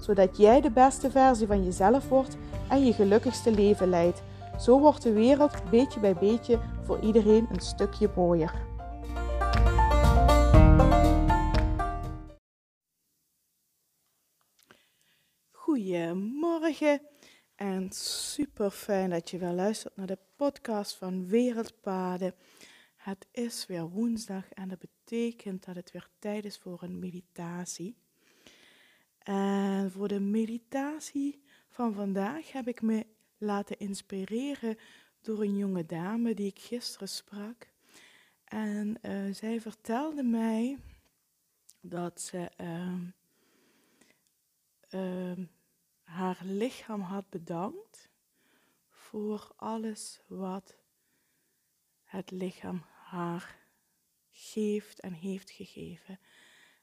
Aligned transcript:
zodat 0.00 0.36
jij 0.36 0.60
de 0.60 0.70
beste 0.70 1.10
versie 1.10 1.46
van 1.46 1.64
jezelf 1.64 2.08
wordt 2.08 2.36
en 2.68 2.84
je 2.84 2.92
gelukkigste 2.92 3.50
leven 3.50 3.88
leidt. 3.88 4.22
Zo 4.58 4.80
wordt 4.80 5.02
de 5.02 5.12
wereld 5.12 5.70
beetje 5.70 6.00
bij 6.00 6.14
beetje 6.14 6.60
voor 6.82 7.00
iedereen 7.00 7.46
een 7.52 7.60
stukje 7.60 8.10
mooier. 8.16 8.68
Goedemorgen 15.50 17.00
en 17.54 17.92
super 17.92 18.70
fijn 18.70 19.10
dat 19.10 19.30
je 19.30 19.38
weer 19.38 19.52
luistert 19.52 19.96
naar 19.96 20.06
de 20.06 20.18
podcast 20.36 20.96
van 20.96 21.26
Wereldpaden. 21.26 22.34
Het 22.96 23.26
is 23.32 23.66
weer 23.66 23.88
woensdag 23.88 24.52
en 24.52 24.68
dat 24.68 24.78
betekent 24.78 25.64
dat 25.64 25.74
het 25.74 25.90
weer 25.90 26.08
tijd 26.18 26.44
is 26.44 26.58
voor 26.58 26.82
een 26.82 26.98
meditatie. 26.98 27.96
En 29.30 29.90
voor 29.90 30.08
de 30.08 30.20
meditatie 30.20 31.42
van 31.68 31.94
vandaag 31.94 32.52
heb 32.52 32.68
ik 32.68 32.82
me 32.82 33.06
laten 33.38 33.78
inspireren 33.78 34.78
door 35.20 35.40
een 35.40 35.56
jonge 35.56 35.86
dame 35.86 36.34
die 36.34 36.46
ik 36.46 36.58
gisteren 36.58 37.08
sprak. 37.08 37.72
En 38.44 38.98
uh, 39.02 39.34
zij 39.34 39.60
vertelde 39.60 40.22
mij 40.22 40.78
dat 41.80 42.20
ze 42.20 42.50
uh, 42.60 42.98
uh, 44.90 45.44
haar 46.02 46.38
lichaam 46.42 47.00
had 47.00 47.28
bedankt 47.28 48.08
voor 48.88 49.52
alles 49.56 50.20
wat 50.26 50.76
het 52.04 52.30
lichaam 52.30 52.84
haar 53.04 53.56
geeft 54.30 55.00
en 55.00 55.12
heeft 55.12 55.50
gegeven. 55.50 56.18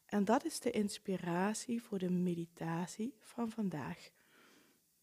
En 0.07 0.25
dat 0.25 0.45
is 0.45 0.59
de 0.59 0.71
inspiratie 0.71 1.81
voor 1.81 1.99
de 1.99 2.09
meditatie 2.09 3.13
van 3.19 3.49
vandaag. 3.49 4.09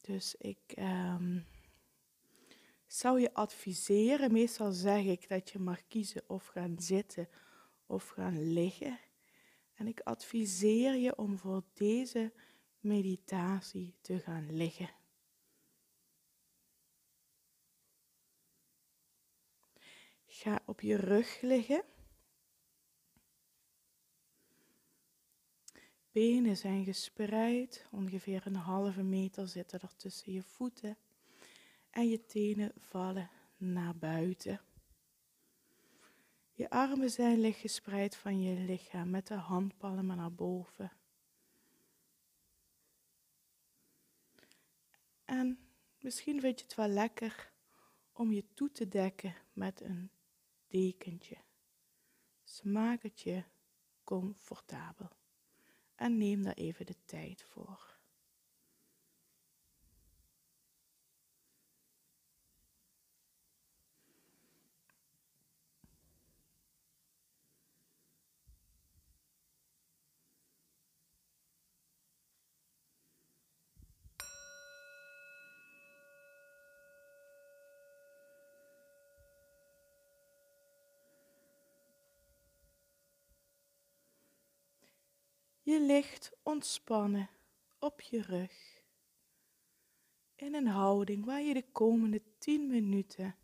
Dus 0.00 0.34
ik 0.34 0.74
um, 0.78 1.46
zou 2.86 3.20
je 3.20 3.34
adviseren, 3.34 4.32
meestal 4.32 4.72
zeg 4.72 5.04
ik 5.04 5.28
dat 5.28 5.50
je 5.50 5.58
mag 5.58 5.86
kiezen 5.86 6.22
of 6.26 6.46
gaan 6.46 6.74
zitten 6.78 7.28
of 7.86 8.08
gaan 8.08 8.52
liggen. 8.52 8.98
En 9.74 9.86
ik 9.86 10.00
adviseer 10.00 10.94
je 10.94 11.16
om 11.16 11.38
voor 11.38 11.62
deze 11.72 12.32
meditatie 12.80 13.94
te 14.00 14.18
gaan 14.18 14.56
liggen. 14.56 14.90
Ga 20.26 20.62
op 20.66 20.80
je 20.80 20.96
rug 20.96 21.40
liggen. 21.40 21.84
Benen 26.14 26.56
zijn 26.56 26.84
gespreid, 26.84 27.86
ongeveer 27.90 28.46
een 28.46 28.56
halve 28.56 29.02
meter 29.02 29.48
zitten 29.48 29.80
er 29.80 29.96
tussen 29.96 30.32
je 30.32 30.42
voeten 30.42 30.96
en 31.90 32.08
je 32.08 32.26
tenen 32.26 32.72
vallen 32.76 33.30
naar 33.56 33.96
buiten. 33.96 34.60
Je 36.52 36.70
armen 36.70 37.10
zijn 37.10 37.40
licht 37.40 37.60
gespreid 37.60 38.16
van 38.16 38.42
je 38.42 38.60
lichaam 38.60 39.10
met 39.10 39.26
de 39.26 39.34
handpalmen 39.34 40.16
naar 40.16 40.32
boven. 40.32 40.92
En 45.24 45.58
misschien 45.98 46.40
vind 46.40 46.58
je 46.58 46.64
het 46.64 46.74
wel 46.74 46.88
lekker 46.88 47.52
om 48.12 48.32
je 48.32 48.44
toe 48.54 48.70
te 48.70 48.88
dekken 48.88 49.34
met 49.52 49.80
een 49.80 50.10
dekentje. 50.66 51.36
Smaak 52.44 53.02
het 53.02 53.20
je 53.20 53.44
comfortabel. 54.04 55.22
En 55.96 56.16
neem 56.16 56.42
daar 56.42 56.54
even 56.54 56.86
de 56.86 56.96
tijd 57.04 57.44
voor. 57.48 57.93
Je 85.64 85.80
ligt 85.80 86.32
ontspannen 86.42 87.30
op 87.78 88.00
je 88.00 88.22
rug. 88.22 88.82
In 90.34 90.54
een 90.54 90.66
houding 90.66 91.24
waar 91.24 91.40
je 91.40 91.54
de 91.54 91.64
komende 91.72 92.22
10 92.38 92.66
minuten 92.66 93.36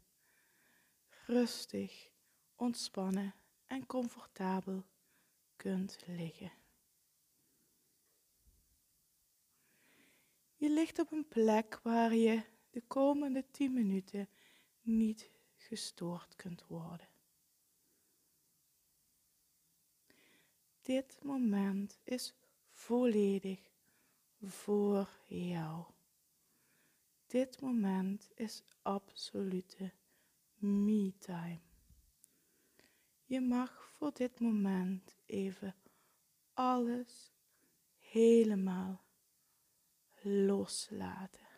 rustig, 1.27 2.11
ontspannen 2.57 3.35
en 3.67 3.87
comfortabel 3.87 4.85
kunt 5.57 5.99
liggen. 6.07 6.53
Je 10.57 10.71
ligt 10.71 10.99
op 10.99 11.13
een 11.13 11.29
plek 11.29 11.81
waar 11.83 12.15
je 12.15 12.43
de 12.71 12.83
komende 12.87 13.51
10 13.51 13.73
minuten 13.73 14.29
niet 14.81 15.31
gestoord 15.57 16.37
kunt 16.37 16.67
worden. 16.67 17.10
Dit 20.91 21.19
moment 21.23 21.99
is 22.05 22.35
volledig 22.71 23.61
voor 24.41 25.09
jou. 25.27 25.85
Dit 27.27 27.61
moment 27.61 28.31
is 28.35 28.63
absolute 28.83 29.93
me-time. 30.55 31.61
Je 33.25 33.41
mag 33.41 33.91
voor 33.97 34.13
dit 34.15 34.41
moment 34.41 35.17
even 35.27 35.75
alles 36.53 37.33
helemaal 37.99 39.05
loslaten. 40.23 41.49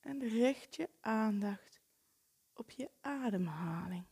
En 0.00 0.28
richt 0.28 0.76
je 0.76 0.88
aandacht 1.00 1.73
op 2.54 2.70
je 2.70 2.90
ademhaling. 3.00 4.04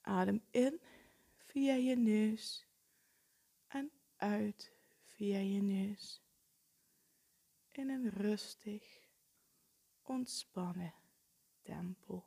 Adem 0.00 0.42
in 0.50 0.80
via 1.36 1.74
je 1.74 1.96
neus 1.96 2.66
en 3.66 3.90
uit 4.16 4.72
via 5.04 5.38
je 5.38 5.62
neus. 5.62 6.22
In 7.70 7.88
een 7.88 8.10
rustig, 8.10 9.08
ontspannen 10.02 10.94
tempo. 11.62 12.24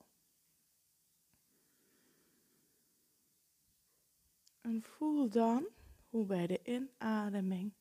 En 4.62 4.84
voel 4.84 5.30
dan 5.30 5.68
hoe 6.10 6.26
bij 6.26 6.48
de 6.48 6.60
inademing 6.64 7.74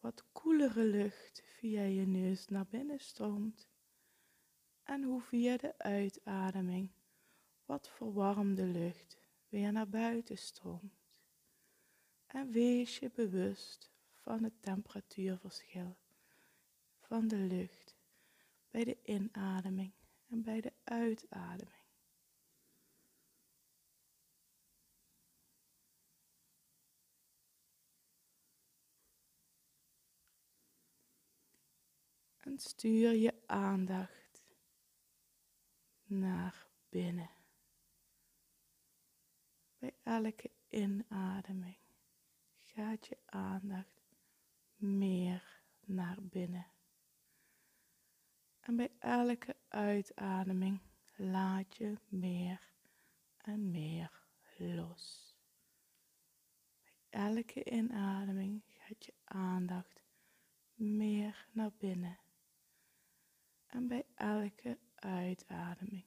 wat 0.00 0.24
koelere 0.32 0.84
lucht 0.84 1.42
via 1.44 1.82
je 1.82 2.06
neus 2.06 2.48
naar 2.48 2.66
binnen 2.66 3.00
stroomt 3.00 3.68
en 4.84 5.02
hoe 5.02 5.20
via 5.20 5.56
de 5.56 5.78
uitademing 5.78 6.90
wat 7.64 7.88
verwarmde 7.88 8.66
lucht 8.66 9.18
weer 9.48 9.72
naar 9.72 9.88
buiten 9.88 10.38
stroomt. 10.38 11.02
En 12.26 12.50
wees 12.50 12.98
je 12.98 13.10
bewust 13.10 13.90
van 14.12 14.42
het 14.42 14.62
temperatuurverschil 14.62 15.96
van 17.00 17.28
de 17.28 17.36
lucht 17.36 17.94
bij 18.70 18.84
de 18.84 18.98
inademing 19.04 19.92
en 20.26 20.42
bij 20.42 20.60
de 20.60 20.72
uitademing. 20.84 21.82
En 32.38 32.58
stuur 32.58 33.12
je 33.12 33.34
aandacht 33.46 34.23
naar 36.18 36.66
binnen. 36.88 37.30
Bij 39.78 39.94
elke 40.02 40.50
inademing 40.68 41.76
gaat 42.56 43.06
je 43.06 43.18
aandacht 43.26 44.02
meer 44.76 45.62
naar 45.84 46.22
binnen. 46.22 46.66
En 48.60 48.76
bij 48.76 48.90
elke 48.98 49.56
uitademing 49.68 50.80
laat 51.16 51.76
je 51.76 51.98
meer 52.08 52.70
en 53.36 53.70
meer 53.70 54.22
los. 54.56 55.36
Bij 56.82 56.92
elke 57.10 57.64
inademing 57.64 58.62
gaat 58.68 59.04
je 59.04 59.14
aandacht 59.24 60.02
meer 60.74 61.46
naar 61.52 61.72
binnen. 61.78 62.18
En 63.66 63.88
bij 63.88 64.06
elke 64.14 64.78
uitademing 65.04 66.04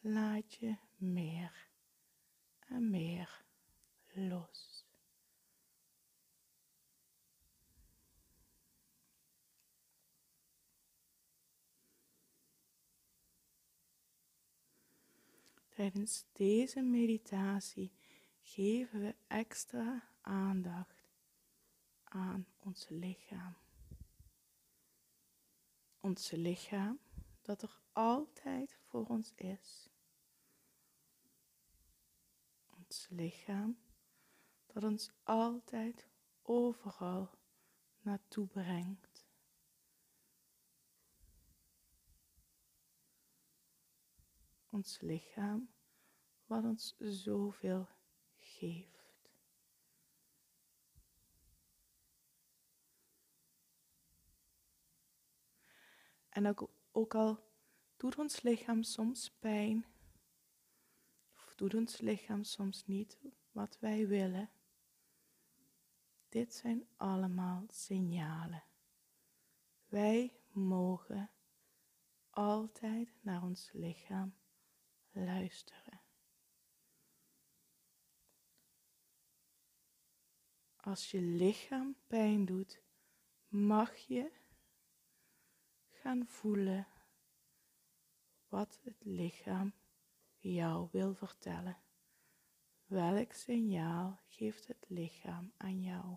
laat 0.00 0.54
je 0.54 0.76
meer 0.96 1.68
en 2.68 2.90
meer 2.90 3.44
los. 4.12 4.84
Tijdens 15.68 16.24
deze 16.32 16.82
meditatie 16.82 17.92
geven 18.42 19.00
we 19.00 19.14
extra 19.26 20.08
aandacht 20.20 21.08
aan 22.04 22.46
ons 22.58 22.86
lichaam. 22.88 23.56
Ons 26.00 26.30
lichaam 26.30 26.98
dat 27.44 27.62
er 27.62 27.80
altijd 27.92 28.78
voor 28.82 29.06
ons 29.06 29.32
is. 29.34 29.90
Ons 32.70 33.06
lichaam 33.08 33.78
dat 34.66 34.84
ons 34.84 35.10
altijd 35.22 36.08
overal 36.42 37.30
naartoe 38.00 38.46
brengt. 38.46 39.26
Ons 44.70 45.00
lichaam 45.00 45.68
wat 46.46 46.64
ons 46.64 46.94
zoveel 46.98 47.88
geeft. 48.38 48.94
En 56.28 56.46
ook, 56.48 56.70
ook 56.96 57.14
al 57.14 57.44
doet 57.96 58.18
ons 58.18 58.42
lichaam 58.42 58.82
soms 58.82 59.30
pijn, 59.30 59.86
of 61.36 61.54
doet 61.54 61.74
ons 61.74 62.00
lichaam 62.00 62.44
soms 62.44 62.86
niet 62.86 63.18
wat 63.52 63.78
wij 63.78 64.06
willen, 64.06 64.50
dit 66.28 66.54
zijn 66.54 66.86
allemaal 66.96 67.64
signalen. 67.68 68.64
Wij 69.86 70.40
mogen 70.50 71.30
altijd 72.30 73.14
naar 73.20 73.42
ons 73.42 73.70
lichaam 73.72 74.34
luisteren. 75.10 76.00
Als 80.76 81.10
je 81.10 81.20
lichaam 81.20 81.96
pijn 82.06 82.44
doet, 82.44 82.82
mag 83.48 83.96
je 83.96 84.42
gaan 86.04 86.26
voelen 86.26 86.86
wat 88.48 88.80
het 88.82 89.04
lichaam 89.04 89.72
jou 90.38 90.88
wil 90.92 91.14
vertellen. 91.14 91.78
Welk 92.84 93.32
signaal 93.32 94.20
geeft 94.26 94.66
het 94.66 94.84
lichaam 94.88 95.52
aan 95.56 95.80
jou? 95.80 96.16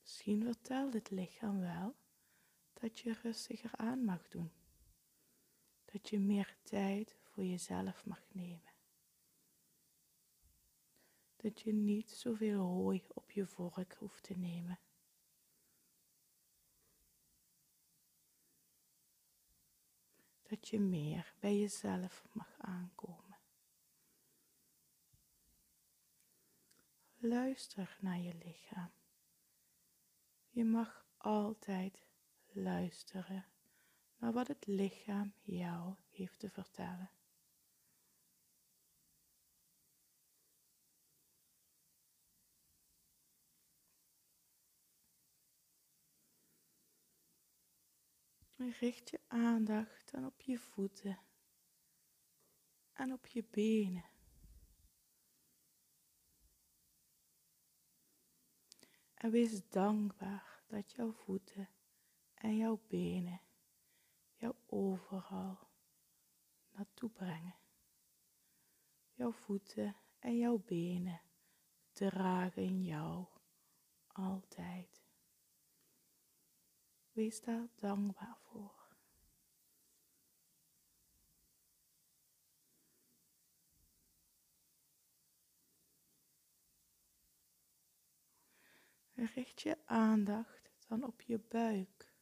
Misschien 0.00 0.42
vertelt 0.42 0.92
het 0.92 1.10
lichaam 1.10 1.60
wel 1.60 1.96
dat 2.72 2.98
je 2.98 3.12
rustiger 3.22 3.76
aan 3.76 4.04
mag 4.04 4.28
doen. 4.28 4.52
Dat 5.84 6.08
je 6.08 6.18
meer 6.18 6.56
tijd 6.62 7.16
voor 7.22 7.44
jezelf 7.44 8.04
mag 8.04 8.26
nemen. 8.32 8.75
Dat 11.36 11.60
je 11.60 11.72
niet 11.72 12.10
zoveel 12.10 12.60
hooi 12.60 13.04
op 13.08 13.30
je 13.30 13.46
vork 13.46 13.94
hoeft 13.98 14.22
te 14.22 14.34
nemen. 14.38 14.78
Dat 20.42 20.68
je 20.68 20.80
meer 20.80 21.34
bij 21.38 21.58
jezelf 21.58 22.24
mag 22.32 22.54
aankomen. 22.58 23.38
Luister 27.18 27.96
naar 28.00 28.18
je 28.18 28.34
lichaam. 28.34 28.90
Je 30.50 30.64
mag 30.64 31.06
altijd 31.16 32.06
luisteren 32.52 33.46
naar 34.16 34.32
wat 34.32 34.48
het 34.48 34.66
lichaam 34.66 35.32
jou 35.42 35.94
heeft 36.10 36.38
te 36.38 36.50
vertellen. 36.50 37.10
Richt 48.56 49.10
je 49.10 49.20
aandacht 49.26 50.10
dan 50.10 50.26
op 50.26 50.40
je 50.40 50.58
voeten 50.58 51.18
en 52.92 53.12
op 53.12 53.26
je 53.26 53.44
benen. 53.50 54.04
En 59.14 59.30
wees 59.30 59.68
dankbaar 59.68 60.62
dat 60.66 60.92
jouw 60.92 61.12
voeten 61.12 61.68
en 62.34 62.56
jouw 62.56 62.80
benen 62.86 63.40
jou 64.34 64.54
overal 64.66 65.58
naartoe 66.70 67.10
brengen. 67.10 67.56
Jouw 69.12 69.32
voeten 69.32 69.96
en 70.18 70.38
jouw 70.38 70.58
benen 70.58 71.20
dragen 71.92 72.84
jou 72.84 73.26
altijd. 74.06 75.05
Wees 77.16 77.40
daar 77.40 77.68
dankbaar 77.74 78.36
voor. 78.42 78.74
Richt 89.14 89.60
je 89.60 89.78
aandacht 89.84 90.70
dan 90.88 91.04
op 91.04 91.20
je 91.20 91.38
buik. 91.38 92.12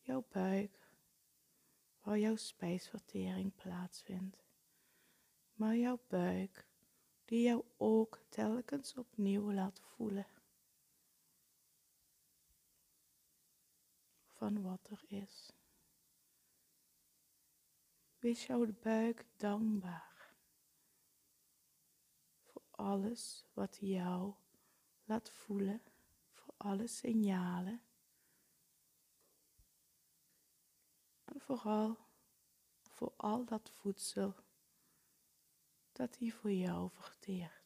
Jouw 0.00 0.24
buik, 0.28 0.88
waar 2.00 2.18
jouw 2.18 2.36
spijsvertering 2.36 3.54
plaatsvindt. 3.54 4.44
Maar 5.54 5.76
jouw 5.76 6.00
buik, 6.06 6.66
die 7.24 7.42
jou 7.42 7.64
ook 7.76 8.20
telkens 8.28 8.94
opnieuw 8.94 9.52
laat 9.52 9.80
voelen. 9.80 10.33
Van 14.44 14.62
wat 14.62 14.88
er 14.90 15.04
is. 15.08 15.52
Wees 18.18 18.46
jouw 18.46 18.66
buik 18.82 19.26
dankbaar 19.36 20.34
alles 22.70 23.44
wat 23.52 23.76
jou 23.80 24.34
laat 25.04 25.30
voelen, 25.30 25.82
voor 26.32 26.54
alle 26.56 26.86
signalen. 26.86 27.82
En 31.24 31.40
vooral 31.40 31.96
voor 32.82 33.12
al 33.16 33.44
dat 33.44 33.70
voedsel 33.70 34.34
dat 35.92 36.18
hij 36.18 36.30
voor 36.30 36.52
jou 36.52 36.90
verteert. 36.90 37.63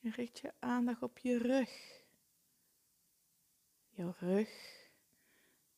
En 0.00 0.10
richt 0.10 0.38
je 0.38 0.52
aandacht 0.58 1.02
op 1.02 1.18
je 1.18 1.38
rug 1.38 2.00
jouw 4.00 4.14
rug, 4.18 4.50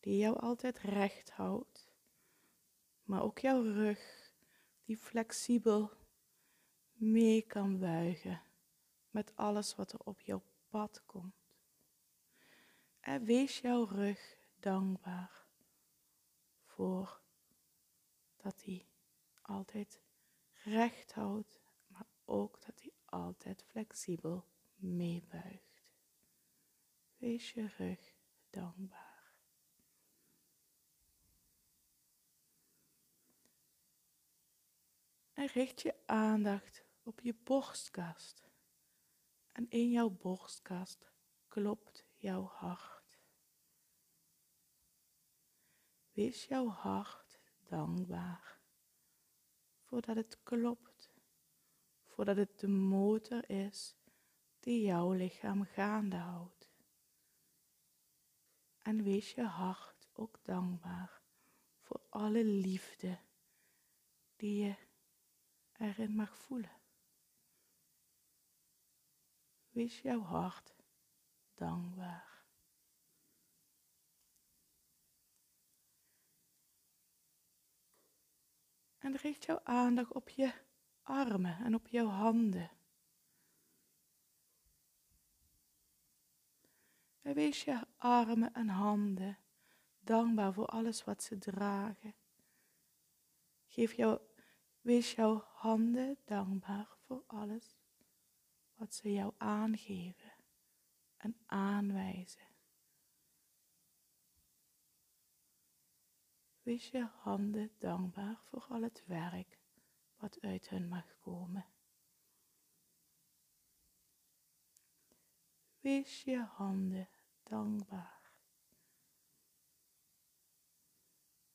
die 0.01 0.17
jou 0.17 0.39
altijd 0.39 0.79
recht 0.79 1.31
houdt, 1.31 1.91
maar 3.03 3.23
ook 3.23 3.39
jouw 3.39 3.63
rug 3.63 4.33
die 4.85 4.97
flexibel 4.97 5.91
mee 6.93 7.43
kan 7.43 7.79
buigen 7.79 8.43
met 9.11 9.37
alles 9.37 9.75
wat 9.75 9.93
er 9.93 9.99
op 9.99 10.21
jouw 10.21 10.43
pad 10.69 11.03
komt. 11.07 11.35
En 13.01 13.25
wees 13.25 13.61
jouw 13.61 13.85
rug 13.85 14.37
dankbaar 14.57 15.47
voor 16.65 17.21
dat 18.37 18.63
hij 18.65 18.87
altijd 19.43 20.01
recht 20.65 21.13
houdt, 21.13 21.61
maar 21.87 22.07
ook 22.25 22.61
dat 22.67 22.81
hij 22.81 22.93
altijd 23.13 23.63
flexibel 23.63 24.49
meebuigt. 24.75 25.83
Wees 27.17 27.53
je 27.53 27.67
rug 27.67 28.15
dankbaar. 28.51 29.35
En 35.33 35.47
richt 35.47 35.81
je 35.81 36.07
aandacht 36.07 36.85
op 37.03 37.21
je 37.21 37.35
borstkast. 37.35 38.51
En 39.53 39.71
in 39.71 39.91
jouw 39.91 40.11
borstkast 40.11 41.11
klopt 41.49 42.07
jouw 42.17 42.45
hart. 42.45 43.19
Wees 46.13 46.45
jouw 46.45 46.69
hart 46.69 47.41
dankbaar 47.69 48.61
voordat 49.93 50.17
het 50.17 50.43
klopt, 50.43 50.92
voordat 52.13 52.37
het 52.37 52.61
de 52.61 52.69
motor 52.69 53.51
is 53.51 53.97
die 54.61 54.83
jouw 54.83 55.13
lichaam 55.13 55.65
gaande 55.65 56.17
houdt. 56.17 56.71
En 58.79 59.03
wees 59.03 59.33
je 59.33 59.43
hart 59.43 60.09
ook 60.13 60.39
dankbaar 60.43 61.23
voor 61.81 62.01
alle 62.09 62.45
liefde 62.45 63.19
die 64.37 64.65
je 64.65 64.77
erin 65.73 66.15
mag 66.15 66.39
voelen. 66.39 66.81
Wees 69.71 70.01
jouw 70.01 70.21
hart 70.21 70.77
dankbaar. 71.55 72.45
En 78.99 79.17
richt 79.17 79.45
jouw 79.45 79.61
aandacht 79.63 80.13
op 80.13 80.29
je 80.29 80.53
armen 81.03 81.65
en 81.65 81.75
op 81.75 81.89
jouw 81.89 82.07
handen. 82.07 82.71
En 87.21 87.35
wees 87.35 87.65
je 87.65 87.87
armen 87.97 88.53
en 88.55 88.69
handen 88.69 89.39
dankbaar 90.01 90.53
voor 90.53 90.67
alles 90.67 91.05
wat 91.05 91.23
ze 91.23 91.39
dragen. 91.39 92.15
Geef 93.67 93.93
jou, 93.93 94.21
wees 94.81 95.15
jouw 95.15 95.45
handen 95.53 96.19
dankbaar 96.25 96.89
voor 97.07 97.25
alles 97.27 97.77
wat 98.75 98.95
ze 98.95 99.13
jou 99.13 99.33
aangeven 99.37 100.33
en 101.17 101.37
aanwijzen. 101.47 102.51
Wees 106.63 106.89
je 106.91 107.09
handen 107.17 107.71
dankbaar 107.79 108.41
voor 108.45 108.67
al 108.69 108.83
het 108.83 109.05
werk 109.07 109.62
wat 110.23 110.41
uit 110.41 110.69
hen 110.69 110.89
mag 110.89 111.19
komen. 111.19 111.67
Wees 115.81 116.23
je 116.23 116.39
handen 116.39 117.09
dankbaar. 117.43 118.31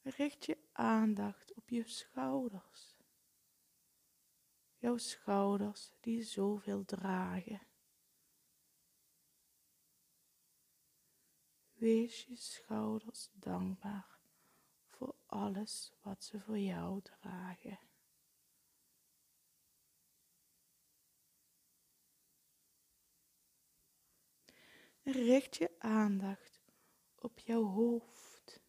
Richt 0.01 0.45
je 0.45 0.57
aandacht 0.71 1.53
op 1.53 1.69
je 1.69 1.87
schouders. 1.87 2.97
Jouw 4.77 4.97
schouders 4.97 5.91
die 5.99 6.23
zoveel 6.23 6.85
dragen. 6.85 7.67
Wees 11.73 12.25
je 12.25 12.35
schouders 12.35 13.29
dankbaar 13.33 14.19
voor 14.85 15.15
alles 15.25 15.93
wat 16.01 16.23
ze 16.23 16.39
voor 16.41 16.59
jou 16.59 17.01
dragen. 17.01 17.86
Richt 25.11 25.55
je 25.55 25.71
aandacht 25.79 26.61
op 27.15 27.39
jouw 27.39 27.63
hoofd. 27.63 28.59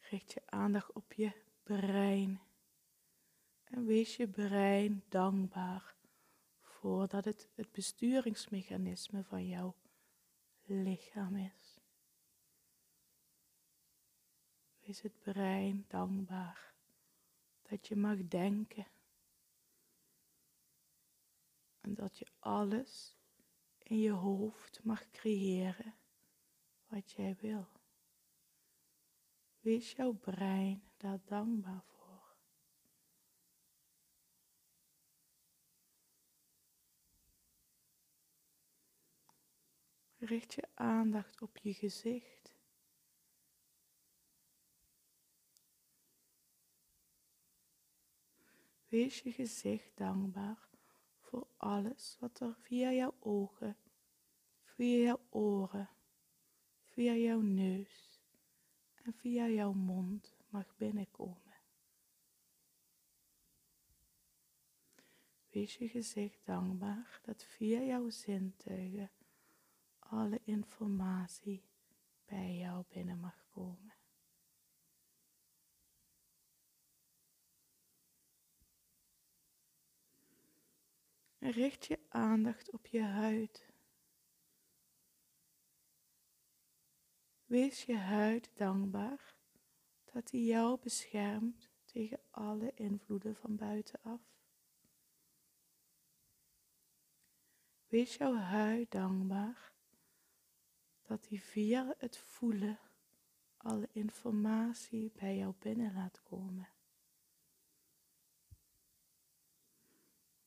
Richt 0.00 0.32
je 0.32 0.42
aandacht 0.46 0.92
op 0.92 1.12
je 1.12 1.32
brein. 1.62 2.40
En 3.64 3.86
wees 3.86 4.16
je 4.16 4.28
brein 4.28 5.04
dankbaar 5.08 5.94
voordat 6.60 7.24
het 7.24 7.48
het 7.54 7.72
besturingsmechanisme 7.72 9.24
van 9.24 9.46
jouw 9.46 9.74
lichaam 10.62 11.36
is. 11.36 11.80
Wees 14.80 15.00
het 15.00 15.20
brein 15.20 15.84
dankbaar 15.88 16.71
dat 17.72 17.86
je 17.86 17.96
mag 17.96 18.28
denken. 18.28 18.86
En 21.80 21.94
dat 21.94 22.18
je 22.18 22.26
alles 22.38 23.16
in 23.78 23.98
je 23.98 24.10
hoofd 24.10 24.84
mag 24.84 25.10
creëren 25.10 25.94
wat 26.86 27.12
jij 27.12 27.36
wil. 27.40 27.68
Wees 29.60 29.92
jouw 29.92 30.12
brein 30.12 30.82
daar 30.96 31.20
dankbaar 31.24 31.82
voor. 31.84 32.36
Richt 40.18 40.54
je 40.54 40.68
aandacht 40.74 41.42
op 41.42 41.56
je 41.56 41.74
gezicht. 41.74 42.41
Wees 48.92 49.20
je 49.20 49.32
gezicht 49.32 49.96
dankbaar 49.96 50.68
voor 51.20 51.46
alles 51.56 52.16
wat 52.20 52.40
er 52.40 52.54
via 52.54 52.92
jouw 52.92 53.14
ogen, 53.18 53.76
via 54.64 54.96
jouw 54.96 55.20
oren, 55.30 55.90
via 56.84 57.14
jouw 57.14 57.40
neus 57.40 58.20
en 59.02 59.14
via 59.14 59.48
jouw 59.48 59.72
mond 59.72 60.36
mag 60.48 60.76
binnenkomen. 60.76 61.60
Wees 65.48 65.76
je 65.76 65.88
gezicht 65.88 66.46
dankbaar 66.46 67.20
dat 67.22 67.44
via 67.44 67.80
jouw 67.80 68.10
zintuigen 68.10 69.10
alle 69.98 70.40
informatie 70.44 71.64
bij 72.24 72.56
jou 72.56 72.84
binnen 72.88 73.18
mag 73.18 73.44
komen. 73.52 74.01
Richt 81.50 81.86
je 81.86 81.98
aandacht 82.08 82.70
op 82.70 82.86
je 82.86 83.02
huid. 83.02 83.66
Wees 87.44 87.84
je 87.84 87.96
huid 87.96 88.50
dankbaar 88.54 89.34
dat 90.12 90.30
hij 90.30 90.40
jou 90.40 90.78
beschermt 90.80 91.70
tegen 91.84 92.20
alle 92.30 92.72
invloeden 92.74 93.36
van 93.36 93.56
buitenaf. 93.56 94.20
Wees 97.86 98.16
jouw 98.16 98.34
huid 98.34 98.90
dankbaar 98.90 99.72
dat 101.02 101.28
hij 101.28 101.38
via 101.38 101.94
het 101.98 102.18
voelen 102.18 102.78
alle 103.56 103.88
informatie 103.92 105.12
bij 105.14 105.36
jou 105.36 105.54
binnen 105.58 105.94
laat 105.94 106.22
komen. 106.22 106.68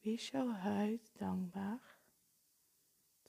Wees 0.06 0.30
jouw 0.30 0.52
huid 0.52 1.12
dankbaar 1.18 1.98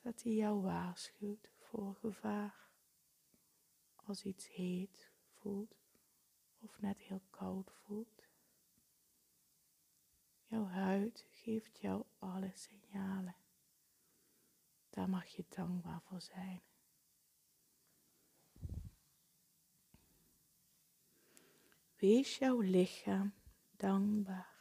dat 0.02 0.23
hij 0.23 0.33
jou 0.33 0.62
waarschuwt 0.62 1.50
voor 1.59 1.95
gevaar. 1.95 2.68
Als 3.95 4.25
iets 4.25 4.49
heet 4.49 5.12
voelt 5.26 5.76
of 6.59 6.80
net 6.80 6.99
heel 7.00 7.23
koud 7.30 7.73
voelt. 7.73 8.28
Jouw 10.47 10.64
huid 10.66 11.26
geeft 11.30 11.78
jou 11.78 12.04
alle 12.18 12.50
signalen. 12.54 13.37
Daar 14.90 15.09
mag 15.09 15.26
je 15.26 15.45
dankbaar 15.49 16.02
voor 16.02 16.21
zijn. 16.21 16.62
Wees 21.97 22.38
jouw 22.38 22.61
lichaam 22.61 23.35
dankbaar. 23.71 24.55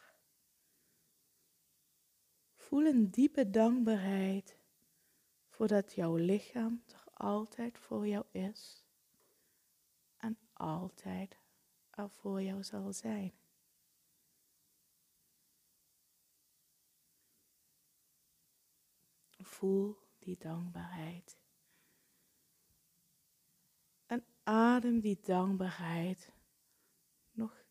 Voel 2.65 2.85
een 2.85 3.11
diepe 3.11 3.49
dankbaarheid 3.49 4.57
voordat 5.47 5.93
jouw 5.93 6.15
lichaam 6.15 6.83
toch 6.85 7.09
altijd 7.13 7.77
voor 7.77 8.07
jou 8.07 8.25
is 8.31 8.85
en 10.17 10.37
altijd 10.53 11.37
er 11.89 12.09
voor 12.09 12.41
jou 12.41 12.63
zal 12.63 12.93
zijn. 12.93 13.33
Voel 19.37 19.97
die 20.19 20.37
dankbaarheid. 20.37 21.37
En 24.05 24.25
adem 24.43 24.99
die 24.99 25.19
dankbaarheid 25.21 26.31
nog 27.31 27.63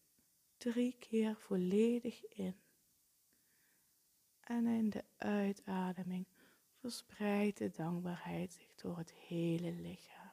drie 0.56 0.96
keer 0.98 1.36
volledig 1.36 2.24
in. 2.24 2.63
En 4.44 4.66
in 4.66 4.90
de 4.90 5.04
uitademing 5.16 6.26
verspreidt 6.80 7.58
de 7.58 7.70
dankbaarheid 7.70 8.52
zich 8.52 8.74
door 8.74 8.98
het 8.98 9.12
hele 9.12 9.72
lichaam. 9.72 10.32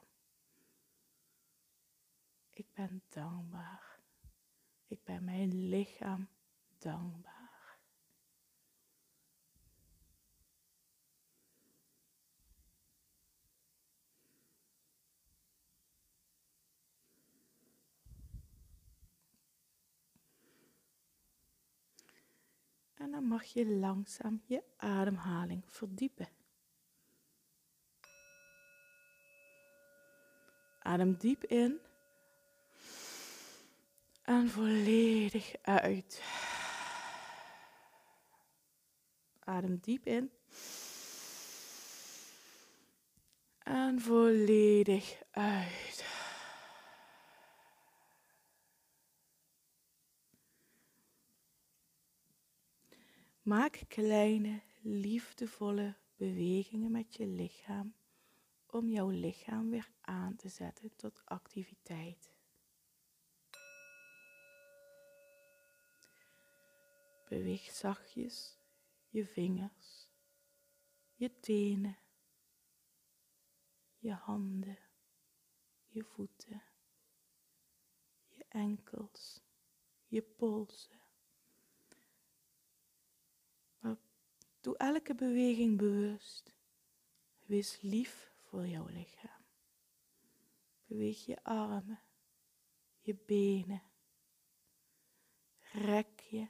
Ik 2.50 2.66
ben 2.74 3.02
dankbaar. 3.08 4.00
Ik 4.86 5.04
ben 5.04 5.24
mijn 5.24 5.68
lichaam 5.68 6.28
dankbaar. 6.78 7.41
En 23.02 23.10
dan 23.10 23.24
mag 23.24 23.44
je 23.44 23.66
langzaam 23.66 24.42
je 24.44 24.62
ademhaling 24.76 25.62
verdiepen. 25.66 26.28
Adem 30.78 31.16
diep 31.16 31.44
in 31.44 31.80
en 34.22 34.48
volledig 34.48 35.54
uit. 35.62 36.22
Adem 39.38 39.78
diep 39.80 40.06
in. 40.06 40.30
En 43.58 44.00
volledig 44.00 45.22
uit. 45.30 45.91
Maak 53.52 53.84
kleine, 53.88 54.62
liefdevolle 54.82 55.96
bewegingen 56.16 56.90
met 56.90 57.14
je 57.14 57.26
lichaam 57.26 57.94
om 58.66 58.90
jouw 58.90 59.08
lichaam 59.08 59.70
weer 59.70 59.90
aan 60.00 60.36
te 60.36 60.48
zetten 60.48 60.96
tot 60.96 61.22
activiteit. 61.24 62.32
Beweeg 67.28 67.70
zachtjes 67.70 68.58
je 69.08 69.26
vingers, 69.26 70.08
je 71.14 71.40
tenen, 71.40 71.98
je 73.98 74.12
handen, 74.12 74.78
je 75.86 76.04
voeten, 76.04 76.62
je 78.28 78.44
enkels, 78.48 79.40
je 80.06 80.22
polsen. 80.22 81.01
Doe 84.62 84.76
elke 84.76 85.14
beweging 85.14 85.78
bewust. 85.78 86.54
Wees 87.44 87.80
lief 87.80 88.32
voor 88.40 88.66
jouw 88.66 88.86
lichaam. 88.86 89.44
Beweeg 90.84 91.24
je 91.24 91.44
armen, 91.44 92.00
je 93.00 93.14
benen. 93.14 93.82
Rek 95.72 96.20
je 96.20 96.48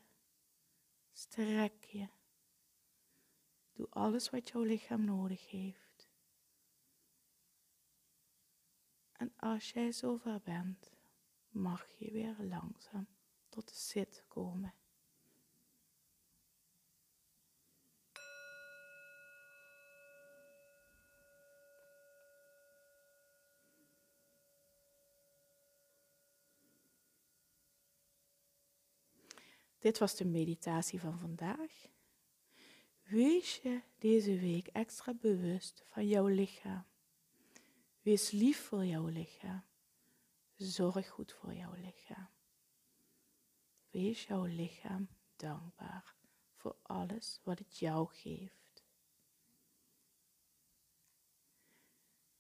Strek 1.23 1.85
je. 1.85 2.09
Doe 3.73 3.87
alles 3.91 4.31
wat 4.31 4.49
jouw 4.49 4.63
lichaam 4.63 5.05
nodig 5.05 5.51
heeft. 5.51 6.11
En 9.13 9.33
als 9.37 9.71
jij 9.71 9.93
zover 9.93 10.41
bent, 10.41 10.93
mag 11.49 11.87
je 11.99 12.11
weer 12.11 12.37
langzaam 12.39 13.07
tot 13.49 13.69
de 13.69 13.75
zit 13.75 14.25
komen. 14.29 14.75
Dit 29.83 29.99
was 29.99 30.17
de 30.17 30.25
meditatie 30.25 31.01
van 31.01 31.19
vandaag. 31.19 31.89
Wees 33.03 33.57
je 33.57 33.81
deze 33.99 34.39
week 34.39 34.67
extra 34.67 35.15
bewust 35.15 35.85
van 35.89 36.09
jouw 36.09 36.27
lichaam. 36.27 36.85
Wees 38.03 38.31
lief 38.31 38.61
voor 38.61 38.85
jouw 38.85 39.07
lichaam. 39.07 39.65
Zorg 40.57 41.09
goed 41.09 41.33
voor 41.33 41.55
jouw 41.55 41.75
lichaam. 41.75 42.29
Wees 43.91 44.25
jouw 44.27 44.45
lichaam 44.45 45.09
dankbaar 45.37 46.15
voor 46.55 46.77
alles 46.83 47.41
wat 47.43 47.59
het 47.59 47.79
jou 47.79 48.09
geeft. 48.13 48.85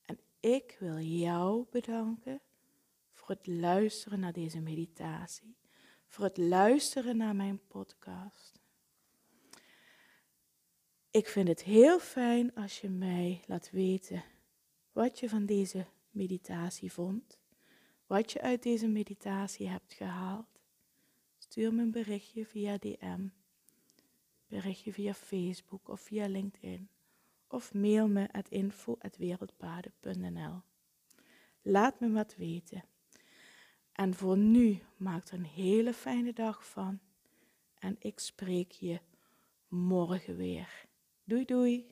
En 0.02 0.20
ik 0.40 0.76
wil 0.80 0.98
jou 0.98 1.66
bedanken 1.70 2.40
voor 3.12 3.28
het 3.28 3.46
luisteren 3.46 4.20
naar 4.20 4.32
deze 4.32 4.60
meditatie 4.60 5.60
voor 6.12 6.24
het 6.24 6.36
luisteren 6.36 7.16
naar 7.16 7.36
mijn 7.36 7.60
podcast. 7.68 8.60
Ik 11.10 11.26
vind 11.26 11.48
het 11.48 11.62
heel 11.62 12.00
fijn 12.00 12.54
als 12.54 12.80
je 12.80 12.88
mij 12.88 13.42
laat 13.46 13.70
weten 13.70 14.24
wat 14.92 15.18
je 15.18 15.28
van 15.28 15.46
deze 15.46 15.86
meditatie 16.10 16.92
vond, 16.92 17.38
wat 18.06 18.32
je 18.32 18.40
uit 18.40 18.62
deze 18.62 18.88
meditatie 18.88 19.68
hebt 19.68 19.92
gehaald. 19.92 20.60
Stuur 21.38 21.74
me 21.74 21.82
een 21.82 21.90
berichtje 21.90 22.46
via 22.46 22.78
DM, 22.78 23.26
berichtje 24.46 24.92
via 24.92 25.14
Facebook 25.14 25.88
of 25.88 26.00
via 26.00 26.26
LinkedIn 26.26 26.88
of 27.48 27.74
mail 27.74 28.08
me 28.08 28.32
at 28.32 28.48
info.wereldpaden.nl. 28.48 30.60
Laat 31.62 32.00
me 32.00 32.10
wat 32.10 32.36
weten. 32.36 32.84
En 33.92 34.14
voor 34.14 34.36
nu 34.36 34.82
maak 34.96 35.28
er 35.28 35.34
een 35.34 35.44
hele 35.44 35.92
fijne 35.92 36.32
dag 36.32 36.66
van. 36.66 37.00
En 37.78 37.96
ik 37.98 38.18
spreek 38.18 38.70
je 38.70 39.00
morgen 39.68 40.36
weer. 40.36 40.86
Doei 41.24 41.44
doei. 41.44 41.90